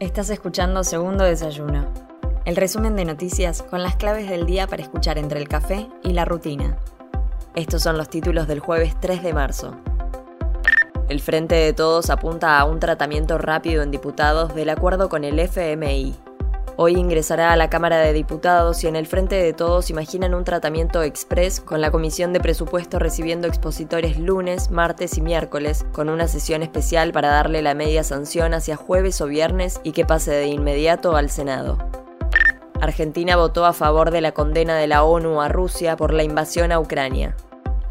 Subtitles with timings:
[0.00, 1.86] Estás escuchando Segundo Desayuno,
[2.44, 6.14] el resumen de noticias con las claves del día para escuchar entre el café y
[6.14, 6.76] la rutina.
[7.54, 9.76] Estos son los títulos del jueves 3 de marzo.
[11.08, 15.38] El Frente de Todos apunta a un tratamiento rápido en diputados del acuerdo con el
[15.38, 16.16] FMI.
[16.76, 20.42] Hoy ingresará a la Cámara de Diputados y en el Frente de Todos imaginan un
[20.42, 26.26] tratamiento express con la Comisión de Presupuesto recibiendo expositores lunes, martes y miércoles, con una
[26.26, 30.48] sesión especial para darle la media sanción hacia jueves o viernes y que pase de
[30.48, 31.78] inmediato al Senado.
[32.80, 36.72] Argentina votó a favor de la condena de la ONU a Rusia por la invasión
[36.72, 37.36] a Ucrania.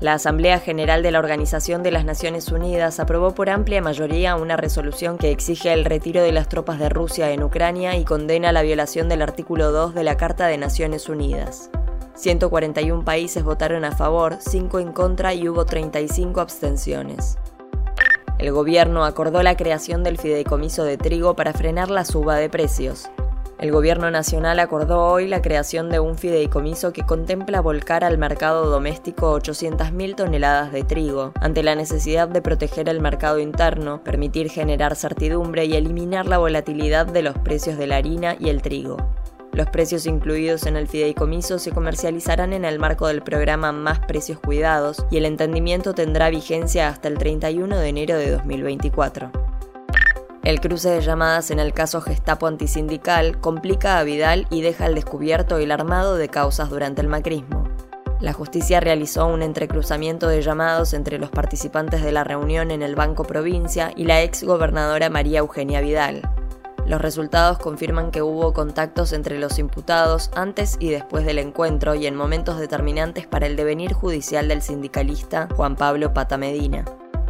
[0.03, 4.57] La Asamblea General de la Organización de las Naciones Unidas aprobó por amplia mayoría una
[4.57, 8.63] resolución que exige el retiro de las tropas de Rusia en Ucrania y condena la
[8.63, 11.69] violación del artículo 2 de la Carta de Naciones Unidas.
[12.15, 17.37] 141 países votaron a favor, 5 en contra y hubo 35 abstenciones.
[18.39, 23.09] El gobierno acordó la creación del fideicomiso de trigo para frenar la suba de precios.
[23.63, 28.69] El Gobierno Nacional acordó hoy la creación de un fideicomiso que contempla volcar al mercado
[28.69, 34.97] doméstico 800.000 toneladas de trigo, ante la necesidad de proteger el mercado interno, permitir generar
[34.97, 38.97] certidumbre y eliminar la volatilidad de los precios de la harina y el trigo.
[39.53, 44.39] Los precios incluidos en el fideicomiso se comercializarán en el marco del programa Más Precios
[44.39, 49.42] Cuidados y el entendimiento tendrá vigencia hasta el 31 de enero de 2024.
[50.43, 54.95] El cruce de llamadas en el caso Gestapo antisindical complica a Vidal y deja al
[54.95, 57.69] descubierto el armado de causas durante el macrismo.
[58.19, 62.95] La justicia realizó un entrecruzamiento de llamados entre los participantes de la reunión en el
[62.95, 66.21] Banco Provincia y la ex gobernadora María Eugenia Vidal.
[66.85, 72.05] Los resultados confirman que hubo contactos entre los imputados antes y después del encuentro y
[72.05, 76.83] en momentos determinantes para el devenir judicial del sindicalista Juan Pablo Pata Medina.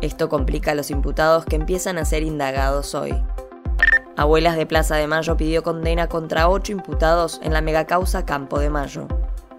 [0.03, 3.15] Esto complica a los imputados que empiezan a ser indagados hoy.
[4.17, 8.69] Abuelas de Plaza de Mayo pidió condena contra ocho imputados en la megacausa Campo de
[8.69, 9.07] Mayo.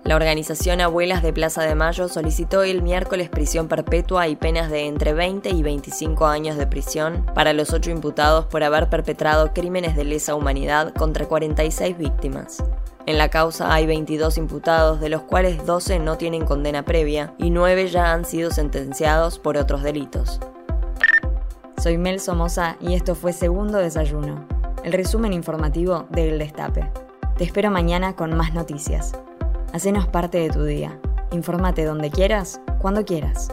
[0.02, 4.86] La organización Abuelas de Plaza de Mayo solicitó el miércoles prisión perpetua y penas de
[4.86, 9.96] entre 20 y 25 años de prisión para los ocho imputados por haber perpetrado crímenes
[9.96, 12.62] de lesa humanidad contra 46 víctimas.
[13.06, 17.50] En la causa hay 22 imputados, de los cuales 12 no tienen condena previa y
[17.50, 20.40] 9 ya han sido sentenciados por otros delitos.
[21.82, 24.46] Soy Mel Somoza y esto fue Segundo Desayuno,
[24.84, 26.90] el resumen informativo del Destape.
[27.36, 29.12] Te espero mañana con más noticias.
[29.74, 30.98] Hacenos parte de tu día.
[31.30, 33.50] Infórmate donde quieras, cuando quieras.